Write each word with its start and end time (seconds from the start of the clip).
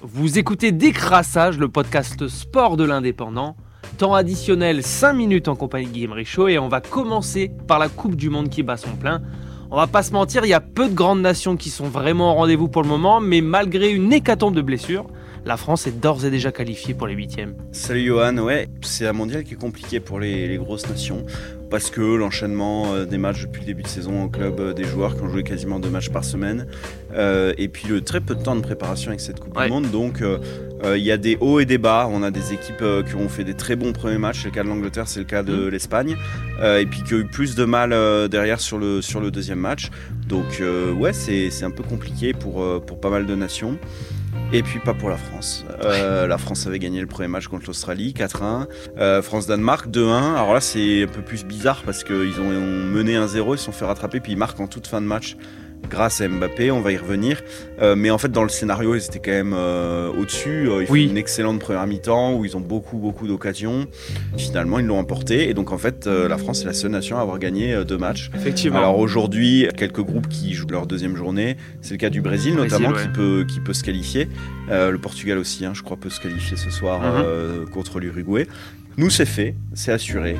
Vous 0.00 0.38
écoutez 0.38 0.70
Décrassage, 0.70 1.58
le 1.58 1.68
podcast 1.68 2.28
sport 2.28 2.76
de 2.76 2.84
l'indépendant. 2.84 3.56
Temps 3.96 4.14
additionnel 4.14 4.84
5 4.84 5.12
minutes 5.12 5.48
en 5.48 5.56
compagnie 5.56 5.86
de 5.86 5.92
Guillaume 5.92 6.12
Richaud 6.12 6.46
et 6.46 6.56
on 6.56 6.68
va 6.68 6.80
commencer 6.80 7.50
par 7.66 7.80
la 7.80 7.88
Coupe 7.88 8.14
du 8.14 8.30
Monde 8.30 8.48
qui 8.48 8.62
bat 8.62 8.76
son 8.76 8.94
plein. 8.94 9.22
On 9.72 9.76
va 9.76 9.88
pas 9.88 10.04
se 10.04 10.12
mentir, 10.12 10.44
il 10.44 10.50
y 10.50 10.54
a 10.54 10.60
peu 10.60 10.88
de 10.88 10.94
grandes 10.94 11.20
nations 11.20 11.56
qui 11.56 11.68
sont 11.68 11.88
vraiment 11.88 12.30
au 12.30 12.34
rendez-vous 12.36 12.68
pour 12.68 12.82
le 12.82 12.88
moment, 12.88 13.18
mais 13.18 13.40
malgré 13.40 13.90
une 13.90 14.12
hécatombe 14.12 14.54
de 14.54 14.62
blessures, 14.62 15.08
la 15.48 15.56
France 15.56 15.86
est 15.86 15.98
d'ores 15.98 16.26
et 16.26 16.30
déjà 16.30 16.52
qualifiée 16.52 16.92
pour 16.92 17.06
les 17.06 17.14
huitièmes. 17.14 17.54
Salut 17.72 18.04
Johan, 18.04 18.36
ouais, 18.36 18.68
c'est 18.82 19.06
un 19.06 19.14
mondial 19.14 19.44
qui 19.44 19.54
est 19.54 19.56
compliqué 19.56 19.98
pour 19.98 20.20
les, 20.20 20.58
grosses 20.58 20.86
nations 20.86 21.24
parce 21.70 21.90
que 21.90 22.02
l'enchaînement 22.02 22.94
euh, 22.94 23.06
des 23.06 23.16
matchs 23.16 23.42
depuis 23.42 23.60
le 23.60 23.66
début 23.66 23.82
de 23.82 23.88
saison 23.88 24.24
au 24.24 24.28
club, 24.28 24.60
euh, 24.60 24.72
des 24.74 24.84
joueurs 24.84 25.16
qui 25.16 25.22
ont 25.22 25.30
joué 25.30 25.42
quasiment 25.42 25.78
deux 25.78 25.88
matchs 25.88 26.10
par 26.10 26.24
semaine, 26.24 26.66
euh, 27.14 27.54
et 27.56 27.68
puis 27.68 27.88
le 27.88 28.02
très 28.02 28.20
peu 28.20 28.34
de 28.34 28.42
temps 28.42 28.56
de 28.56 28.60
préparation 28.60 29.08
avec 29.08 29.20
cette 29.20 29.40
Coupe 29.40 29.58
du 29.58 29.68
Monde. 29.70 29.90
Donc 29.90 30.22
il 30.84 31.02
y 31.02 31.10
a 31.10 31.16
des 31.16 31.38
hauts 31.40 31.60
et 31.60 31.64
des 31.64 31.78
bas. 31.78 32.08
On 32.10 32.22
a 32.22 32.30
des 32.30 32.52
équipes 32.52 32.84
qui 33.08 33.14
ont 33.16 33.28
fait 33.28 33.44
des 33.44 33.54
très 33.54 33.74
bons 33.74 33.92
premiers 33.92 34.18
matchs. 34.18 34.42
C'est 34.42 34.48
le 34.48 34.54
cas 34.54 34.62
de 34.62 34.68
l'Angleterre, 34.68 35.08
c'est 35.08 35.20
le 35.20 35.26
cas 35.26 35.42
de 35.42 35.54
mmh. 35.54 35.68
l'Espagne, 35.68 36.16
et 36.62 36.86
puis 36.86 37.02
qui 37.02 37.14
ont 37.14 37.18
eu 37.18 37.26
plus 37.26 37.54
de 37.54 37.64
mal 37.64 37.90
derrière 38.28 38.60
sur 38.60 38.78
le, 38.78 39.00
sur 39.00 39.20
le 39.20 39.30
deuxième 39.30 39.60
match. 39.60 39.88
Donc 40.26 40.62
ouais, 40.98 41.14
c'est 41.14 41.64
un 41.64 41.70
peu 41.70 41.82
compliqué 41.82 42.34
pour, 42.34 42.82
pour 42.84 43.00
pas 43.00 43.10
mal 43.10 43.24
de 43.24 43.34
nations. 43.34 43.78
Et 44.52 44.62
puis 44.62 44.78
pas 44.78 44.94
pour 44.94 45.10
la 45.10 45.18
France. 45.18 45.66
Euh, 45.84 46.26
la 46.26 46.38
France 46.38 46.66
avait 46.66 46.78
gagné 46.78 47.00
le 47.00 47.06
premier 47.06 47.28
match 47.28 47.48
contre 47.48 47.66
l'Australie, 47.66 48.14
4-1. 48.16 48.66
Euh, 48.98 49.20
France-Danemark, 49.20 49.88
2-1. 49.88 50.34
Alors 50.34 50.54
là, 50.54 50.60
c'est 50.60 51.02
un 51.02 51.06
peu 51.06 51.20
plus 51.20 51.44
bizarre 51.44 51.82
parce 51.84 52.02
qu'ils 52.02 52.40
ont, 52.40 52.50
mené 52.50 53.16
1-0, 53.16 53.54
ils 53.54 53.58
se 53.58 53.64
sont 53.64 53.72
fait 53.72 53.84
rattraper, 53.84 54.20
puis 54.20 54.32
ils 54.32 54.38
marquent 54.38 54.60
en 54.60 54.66
toute 54.66 54.86
fin 54.86 55.02
de 55.02 55.06
match 55.06 55.36
grâce 55.88 56.20
à 56.20 56.28
Mbappé, 56.28 56.70
on 56.70 56.80
va 56.80 56.92
y 56.92 56.96
revenir. 56.96 57.42
Euh, 57.80 57.96
mais 57.96 58.10
en 58.10 58.18
fait, 58.18 58.30
dans 58.30 58.42
le 58.42 58.48
scénario, 58.48 58.94
ils 58.94 59.04
étaient 59.04 59.18
quand 59.18 59.30
même 59.30 59.54
euh, 59.56 60.10
au-dessus. 60.12 60.68
Euh, 60.68 60.82
ils 60.82 60.86
font 60.86 60.94
une 60.94 61.16
excellente 61.16 61.60
première 61.60 61.86
mi-temps 61.86 62.34
où 62.34 62.44
ils 62.44 62.56
ont 62.56 62.60
beaucoup, 62.60 62.98
beaucoup 62.98 63.26
d'occasions. 63.26 63.86
Finalement, 64.36 64.78
ils 64.78 64.86
l'ont 64.86 64.98
emporté. 64.98 65.48
Et 65.48 65.54
donc, 65.54 65.72
en 65.72 65.78
fait, 65.78 66.06
la 66.06 66.38
France 66.38 66.62
est 66.62 66.66
la 66.66 66.72
seule 66.72 66.90
nation 66.90 67.18
à 67.18 67.20
avoir 67.20 67.38
gagné 67.38 67.84
deux 67.84 67.98
matchs. 67.98 68.30
Effectivement. 68.34 68.78
Alors 68.78 68.98
aujourd'hui, 68.98 69.68
quelques 69.76 70.02
groupes 70.02 70.28
qui 70.28 70.54
jouent 70.54 70.68
leur 70.70 70.86
deuxième 70.86 71.16
journée. 71.16 71.56
C'est 71.80 71.94
le 71.94 71.98
cas 71.98 72.10
du 72.10 72.20
Brésil, 72.20 72.54
notamment, 72.54 72.92
qui, 72.92 73.08
peut, 73.08 73.44
qui 73.48 73.60
peut 73.60 73.72
se 73.72 73.82
qualifier. 73.82 74.28
le 74.68 74.96
Portugal 74.96 75.38
aussi, 75.38 75.64
hein, 75.64 75.72
je 75.74 75.82
crois, 75.82 75.96
peut 75.96 76.10
se 76.10 76.20
qualifier 76.20 76.56
ce 76.56 76.70
soir 76.70 77.00
mhm. 77.00 77.68
contre 77.70 78.00
l'Uruguay. 78.00 78.46
Nous, 78.96 79.10
c'est 79.10 79.26
fait, 79.26 79.54
c'est 79.74 79.92
assuré 79.92 80.36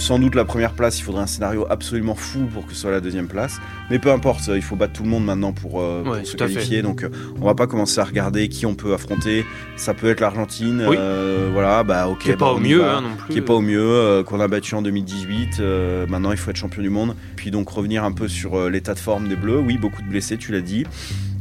sans 0.00 0.18
doute 0.18 0.34
la 0.34 0.44
première 0.44 0.72
place, 0.72 0.98
il 0.98 1.02
faudrait 1.02 1.22
un 1.22 1.26
scénario 1.26 1.66
absolument 1.68 2.14
fou 2.14 2.40
pour 2.52 2.66
que 2.66 2.72
ce 2.74 2.80
soit 2.80 2.90
la 2.90 3.00
deuxième 3.00 3.28
place. 3.28 3.60
Mais 3.90 3.98
peu 3.98 4.10
importe, 4.10 4.48
il 4.48 4.62
faut 4.62 4.74
battre 4.74 4.94
tout 4.94 5.02
le 5.02 5.10
monde 5.10 5.24
maintenant 5.24 5.52
pour, 5.52 5.80
euh, 5.80 6.24
se 6.24 6.36
qualifier. 6.36 6.82
Donc 6.82 7.04
euh, 7.04 7.10
on 7.40 7.44
va 7.44 7.54
pas 7.54 7.66
commencer 7.66 8.00
à 8.00 8.04
regarder 8.04 8.48
qui 8.48 8.66
on 8.66 8.74
peut 8.74 8.94
affronter. 8.94 9.44
Ça 9.76 9.94
peut 9.94 10.08
être 10.08 10.20
l'Argentine. 10.20 10.80
Euh, 10.80 11.50
voilà, 11.52 11.84
bah 11.84 12.08
ok. 12.08 12.18
Qui 12.20 12.30
est 12.30 12.36
pas 12.36 12.46
bah, 12.46 12.52
au 12.52 12.58
mieux 12.58 12.84
hein, 12.84 13.02
non 13.02 13.16
plus. 13.16 13.32
Qui 13.32 13.38
est 13.38 13.42
pas 13.42 13.54
au 13.54 13.60
mieux, 13.60 14.22
qu'on 14.26 14.40
a 14.40 14.48
battu 14.48 14.74
en 14.74 14.82
2018. 14.82 15.60
maintenant 16.08 16.32
il 16.32 16.38
faut 16.38 16.50
être 16.50 16.56
champion 16.56 16.82
du 16.82 16.90
monde. 16.90 17.14
Puis 17.36 17.50
donc 17.50 17.68
revenir 17.68 18.02
un 18.04 18.12
peu 18.12 18.26
sur 18.26 18.68
l'état 18.70 18.94
de 18.94 18.98
forme 18.98 19.28
des 19.28 19.36
Bleus. 19.36 19.58
Oui, 19.60 19.76
beaucoup 19.76 20.02
de 20.02 20.08
blessés, 20.08 20.38
tu 20.38 20.52
l'as 20.52 20.62
dit. 20.62 20.86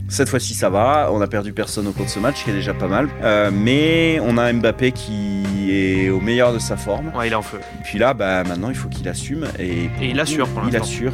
Cette 0.09 0.27
fois-ci, 0.27 0.55
ça 0.55 0.71
va. 0.71 1.09
On 1.13 1.21
a 1.21 1.27
perdu 1.27 1.53
personne 1.53 1.87
au 1.87 1.91
cours 1.91 2.05
de 2.05 2.09
ce 2.09 2.19
match, 2.19 2.43
qui 2.43 2.49
est 2.49 2.53
déjà 2.53 2.73
pas 2.73 2.87
mal. 2.87 3.07
Euh, 3.21 3.51
mais 3.53 4.19
on 4.23 4.39
a 4.39 4.51
Mbappé 4.51 4.91
qui 4.91 5.43
est 5.69 6.09
au 6.09 6.19
meilleur 6.19 6.53
de 6.53 6.59
sa 6.59 6.77
forme. 6.77 7.11
Ouais, 7.15 7.27
il 7.27 7.31
est 7.31 7.35
en 7.35 7.41
feu. 7.41 7.59
Et 7.79 7.83
puis 7.83 7.99
là, 7.99 8.13
bah, 8.13 8.43
maintenant, 8.43 8.69
il 8.69 8.75
faut 8.75 8.89
qu'il 8.89 9.07
assume. 9.07 9.45
Et, 9.59 9.89
il 10.01 10.19
assure 10.19 10.47
pour 10.47 10.63
Il 10.67 10.75
assure. 10.75 11.13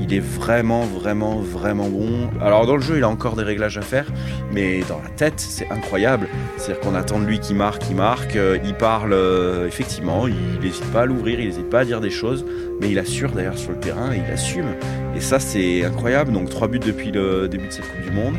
Il 0.00 0.12
est 0.14 0.20
vraiment, 0.20 0.82
vraiment, 0.82 1.36
vraiment 1.36 1.88
bon. 1.88 2.30
Alors, 2.40 2.66
dans 2.66 2.76
le 2.76 2.82
jeu, 2.82 2.98
il 2.98 3.04
a 3.04 3.08
encore 3.08 3.36
des 3.36 3.42
réglages 3.42 3.78
à 3.78 3.82
faire. 3.82 4.06
Mais 4.52 4.80
dans 4.88 5.00
la 5.02 5.10
tête, 5.10 5.40
c'est 5.40 5.68
incroyable. 5.70 6.28
C'est-à-dire 6.56 6.80
qu'on 6.80 6.94
attend 6.94 7.18
de 7.18 7.24
lui 7.24 7.40
qu'il 7.40 7.56
marque, 7.56 7.82
il 7.90 7.96
marque. 7.96 8.36
Euh, 8.36 8.58
il 8.64 8.74
parle, 8.74 9.12
euh, 9.12 9.66
effectivement. 9.66 10.26
Il 10.26 10.60
n'hésite 10.60 10.90
pas 10.92 11.02
à 11.02 11.06
l'ouvrir, 11.06 11.40
il 11.40 11.46
n'hésite 11.46 11.70
pas 11.70 11.80
à 11.80 11.84
dire 11.84 12.00
des 12.00 12.10
choses. 12.10 12.44
Mais 12.80 12.90
il 12.90 12.98
assure 12.98 13.32
d'ailleurs 13.32 13.58
sur 13.58 13.70
le 13.70 13.80
terrain, 13.80 14.10
il 14.14 14.30
assume. 14.32 14.74
Et 15.16 15.20
ça, 15.20 15.40
c'est 15.40 15.84
incroyable. 15.84 16.32
Donc, 16.32 16.50
trois 16.50 16.68
buts 16.68 16.78
depuis 16.78 17.10
le 17.10 17.48
début 17.48 17.68
de 17.68 17.72
cette 17.72 17.88
Coupe 17.90 18.02
du 18.02 18.10
Monde. 18.10 18.34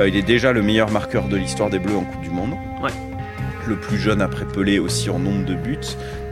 Euh, 0.00 0.08
il 0.08 0.16
est 0.16 0.22
déjà 0.22 0.52
le 0.52 0.62
meilleur 0.62 0.90
marqueur 0.90 1.28
de 1.28 1.36
l'histoire 1.36 1.70
des 1.70 1.78
Bleus 1.78 1.96
en 1.96 2.04
Coupe 2.04 2.22
du 2.22 2.30
Monde. 2.30 2.54
Le 3.68 3.76
plus 3.76 3.98
jeune 3.98 4.20
après 4.20 4.44
Pelé 4.44 4.78
aussi 4.78 5.10
en 5.10 5.18
nombre 5.18 5.44
de 5.44 5.54
buts. 5.54 5.78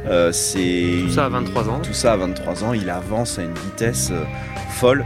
Euh, 0.07 0.33
c'est 0.33 1.03
tout 1.07 1.11
ça 1.11 1.27
à 1.27 1.29
23 1.29 1.69
ans. 1.69 1.81
Tout 1.83 1.93
ça 1.93 2.13
à 2.13 2.17
23 2.17 2.65
ans. 2.65 2.73
Il 2.73 2.91
avance 2.91 3.39
à 3.39 3.43
une 3.43 3.55
vitesse 3.55 4.11
euh, 4.11 4.25
folle. 4.71 5.05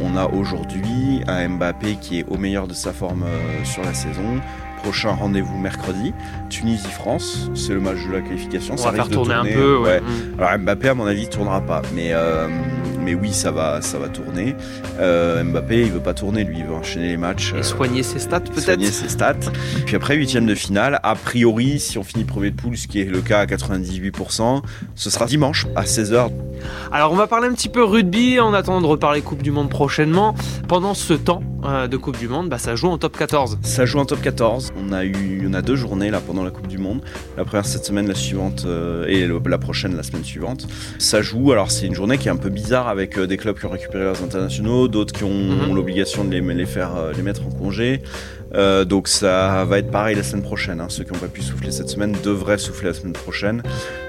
on 0.00 0.16
a 0.16 0.26
aujourd'hui 0.26 1.22
un 1.26 1.48
Mbappé 1.48 1.96
qui 2.00 2.20
est 2.20 2.24
au 2.28 2.36
meilleur 2.36 2.66
de 2.66 2.74
sa 2.74 2.92
forme 2.92 3.24
sur 3.64 3.82
la 3.82 3.94
saison. 3.94 4.40
Prochain 4.82 5.10
rendez-vous 5.10 5.58
mercredi. 5.58 6.14
Tunisie-France, 6.50 7.50
c'est 7.54 7.74
le 7.74 7.80
match 7.80 7.98
de 8.06 8.12
la 8.12 8.20
qualification. 8.20 8.74
On 8.74 8.76
ça 8.76 8.90
va 8.90 8.96
faire 8.96 9.08
tourner, 9.08 9.34
un 9.34 9.44
peu. 9.44 9.78
Ouais. 9.78 10.00
Mm. 10.00 10.40
Alors 10.40 10.58
Mbappé, 10.58 10.88
à 10.88 10.94
mon 10.94 11.06
avis, 11.06 11.28
tournera 11.28 11.60
pas. 11.60 11.82
Mais 11.94 12.12
mais 13.02 13.14
oui, 13.14 13.32
ça 13.32 13.50
va, 13.50 13.80
ça 13.82 13.98
va 13.98 14.08
tourner. 14.08 14.54
Euh, 15.00 15.42
Mbappé, 15.42 15.82
il 15.82 15.92
veut 15.92 16.00
pas 16.00 16.14
tourner, 16.14 16.44
lui, 16.44 16.58
il 16.58 16.64
veut 16.64 16.74
enchaîner 16.74 17.08
les 17.08 17.16
matchs. 17.16 17.54
Et 17.56 17.62
soigner 17.62 18.02
ses 18.02 18.18
stats, 18.18 18.40
peut-être 18.40 18.64
Soigner 18.64 18.90
ses 18.90 19.08
stats. 19.08 19.34
Puis 19.86 19.96
après, 19.96 20.16
huitième 20.16 20.46
de 20.46 20.54
finale, 20.54 21.00
a 21.02 21.14
priori, 21.14 21.78
si 21.80 21.98
on 21.98 22.04
finit 22.04 22.24
premier 22.24 22.50
de 22.50 22.56
poule, 22.56 22.76
ce 22.76 22.86
qui 22.86 23.00
est 23.00 23.04
le 23.04 23.20
cas 23.20 23.40
à 23.40 23.46
98%, 23.46 24.62
ce 24.94 25.10
sera 25.10 25.26
dimanche 25.26 25.66
à 25.76 25.84
16h. 25.84 26.30
Alors, 26.92 27.12
on 27.12 27.16
va 27.16 27.26
parler 27.26 27.48
un 27.48 27.52
petit 27.52 27.68
peu 27.68 27.84
rugby 27.84 28.40
en 28.40 28.52
attendant 28.52 28.80
de 28.80 28.86
reparler 28.86 29.22
Coupe 29.22 29.42
du 29.42 29.50
Monde 29.50 29.70
prochainement. 29.70 30.34
Pendant 30.66 30.94
ce 30.94 31.14
temps 31.14 31.42
euh, 31.57 31.57
de 31.60 31.96
Coupe 31.96 32.18
du 32.18 32.28
Monde, 32.28 32.48
bah, 32.48 32.58
ça 32.58 32.76
joue 32.76 32.88
en 32.88 32.98
top 32.98 33.16
14. 33.16 33.58
Ça 33.62 33.84
joue 33.84 33.98
en 33.98 34.04
top 34.04 34.20
14. 34.20 34.72
On 34.76 34.92
a 34.92 35.04
eu, 35.04 35.46
on 35.48 35.54
a 35.54 35.62
deux 35.62 35.76
journées 35.76 36.10
là 36.10 36.20
pendant 36.20 36.44
la 36.44 36.50
Coupe 36.50 36.68
du 36.68 36.78
Monde. 36.78 37.00
La 37.36 37.44
première 37.44 37.66
cette 37.66 37.84
semaine, 37.84 38.06
la 38.06 38.14
suivante, 38.14 38.64
euh, 38.66 39.06
et 39.06 39.26
la 39.26 39.58
prochaine 39.58 39.96
la 39.96 40.02
semaine 40.02 40.24
suivante. 40.24 40.66
Ça 40.98 41.20
joue. 41.22 41.52
Alors, 41.52 41.70
c'est 41.70 41.86
une 41.86 41.94
journée 41.94 42.18
qui 42.18 42.28
est 42.28 42.30
un 42.30 42.36
peu 42.36 42.50
bizarre 42.50 42.88
avec 42.88 43.18
euh, 43.18 43.26
des 43.26 43.36
clubs 43.36 43.58
qui 43.58 43.66
ont 43.66 43.70
récupéré 43.70 44.04
leurs 44.04 44.22
internationaux, 44.22 44.88
d'autres 44.88 45.12
qui 45.12 45.24
ont, 45.24 45.30
mhm. 45.30 45.74
l'obligation 45.74 46.24
de 46.24 46.30
les, 46.30 46.66
faire, 46.66 46.96
euh, 46.96 47.12
les 47.12 47.22
mettre 47.22 47.46
en 47.46 47.50
congé. 47.50 48.02
Euh, 48.54 48.84
donc 48.84 49.08
ça 49.08 49.64
va 49.64 49.78
être 49.78 49.90
pareil 49.90 50.16
la 50.16 50.22
semaine 50.22 50.42
prochaine. 50.42 50.80
Hein. 50.80 50.86
Ceux 50.88 51.04
qui 51.04 51.12
n'ont 51.12 51.18
pas 51.18 51.28
pu 51.28 51.42
souffler 51.42 51.70
cette 51.70 51.88
semaine 51.88 52.16
devraient 52.24 52.58
souffler 52.58 52.88
la 52.88 52.94
semaine 52.94 53.12
prochaine. 53.12 53.62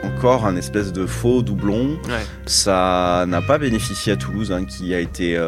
Encore 0.04 0.46
un 0.46 0.56
espèce 0.56 0.94
de 0.94 1.06
faux 1.06 1.42
doublon. 1.42 1.98
Ça 2.46 3.26
n'a 3.28 3.42
pas 3.42 3.58
bénéficié 3.58 4.14
à 4.14 4.16
Toulouse, 4.16 4.52
hein, 4.52 4.66
qui 4.66 4.94
a 4.94 5.00
été 5.00 5.40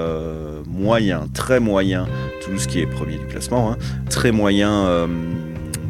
moyen, 0.68 1.28
très 1.34 1.60
moyen. 1.60 2.08
Toulouse 2.44 2.68
qui 2.68 2.80
est 2.80 2.88
premier 2.88 3.18
du 3.18 3.26
classement, 3.26 3.72
hein. 3.72 3.78
très 4.10 4.32
moyen 4.32 5.08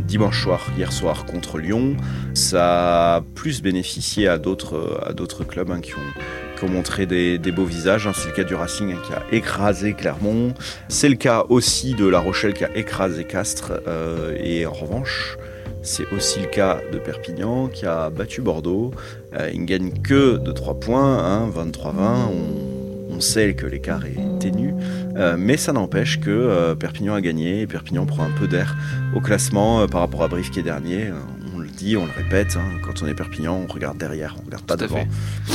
dimanche 0.08 0.44
soir, 0.44 0.62
hier 0.78 0.92
soir 0.92 1.26
contre 1.26 1.58
Lyon. 1.58 1.96
Ça 2.34 3.16
a 3.16 3.22
plus 3.22 3.62
bénéficié 3.62 4.28
à 4.28 4.38
d'autres 4.38 5.02
à 5.06 5.14
d'autres 5.14 5.44
clubs 5.44 5.80
qui 5.82 5.94
ont 5.94 6.12
montré 6.68 7.06
des, 7.06 7.38
beaux 7.52 7.66
visages. 7.66 8.08
Hein. 8.08 8.12
C'est 8.16 8.30
le 8.30 8.36
cas 8.36 8.44
du 8.44 8.56
Racing 8.56 8.96
qui 9.06 9.14
a 9.14 9.24
écrasé 9.32 9.94
Clermont. 9.94 10.54
C'est 10.88 11.10
le 11.10 11.16
cas 11.16 11.46
aussi 11.50 11.94
de 11.94 12.08
La 12.08 12.20
Rochelle 12.20 12.54
qui 12.54 12.64
a 12.64 12.76
écrasé 12.76 13.24
Castres. 13.24 13.74
Euh, 13.88 14.36
et 14.42 14.66
en 14.66 14.74
revanche, 14.74 15.38
c'est 15.82 16.12
aussi 16.14 16.40
le 16.40 16.48
cas 16.48 16.80
de 16.92 16.98
Perpignan 16.98 17.68
qui 17.68 17.86
a 17.86 18.10
battu 18.10 18.42
Bordeaux. 18.42 18.92
Euh, 19.38 19.50
il 19.54 19.62
ne 19.62 19.66
gagne 19.66 19.92
que 20.04 20.38
de 20.38 20.52
3 20.52 20.80
points, 20.80 21.50
23-20. 21.50 21.88
Hein. 22.00 22.30
On, 23.10 23.20
sait 23.20 23.54
que 23.54 23.68
l'écart 23.68 24.04
est 24.08 24.40
ténu, 24.40 24.74
euh, 25.16 25.36
mais 25.38 25.56
ça 25.56 25.74
n'empêche 25.74 26.20
que 26.20 26.74
Perpignan 26.74 27.14
a 27.14 27.22
gagné 27.22 27.62
et 27.62 27.68
Perpignan 27.68 28.08
prend 28.08 28.24
un 28.24 28.32
peu 28.32 28.48
d'air 28.48 28.76
au 29.16 29.20
classement 29.20 29.86
par 29.86 30.02
rapport 30.02 30.24
à 30.24 30.28
Brive 30.28 30.50
qui 30.50 30.60
est 30.60 30.64
dernier 30.64 31.12
on 31.98 32.06
le 32.06 32.12
répète, 32.12 32.58
hein, 32.58 32.80
quand 32.84 33.04
on 33.04 33.08
est 33.08 33.14
Perpignan, 33.14 33.66
on 33.68 33.72
regarde 33.72 33.98
derrière, 33.98 34.36
on 34.42 34.46
regarde 34.46 34.66
pas 34.66 34.78
devant. 34.78 35.06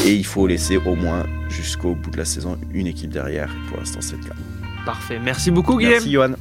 Et 0.04 0.14
il 0.14 0.26
faut 0.26 0.46
laisser 0.46 0.76
au 0.76 0.94
moins 0.94 1.24
jusqu'au 1.48 1.94
bout 1.94 2.10
de 2.10 2.16
la 2.16 2.24
saison 2.24 2.58
une 2.72 2.86
équipe 2.86 3.10
derrière. 3.10 3.50
pour 3.68 3.78
l'instant, 3.78 4.00
c'est 4.00 4.16
le 4.16 4.22
cas. 4.22 4.34
Parfait. 4.84 5.18
Merci 5.22 5.50
beaucoup, 5.50 5.76
Guillaume. 5.76 5.94
Merci, 5.94 6.12
Johan. 6.12 6.34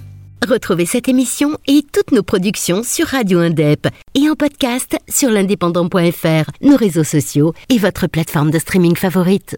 Retrouvez 0.47 0.85
cette 0.85 1.07
émission 1.07 1.57
et 1.65 1.81
toutes 1.91 2.11
nos 2.11 2.21
productions 2.21 2.83
sur 2.83 3.07
Radio 3.07 3.39
Indep 3.39 3.87
et 4.13 4.29
en 4.29 4.35
podcast 4.35 4.97
sur 5.09 5.31
l'indépendant.fr, 5.31 6.51
nos 6.61 6.75
réseaux 6.75 7.03
sociaux 7.03 7.53
et 7.69 7.79
votre 7.79 8.07
plateforme 8.07 8.51
de 8.51 8.59
streaming 8.59 8.95
favorite. 8.95 9.53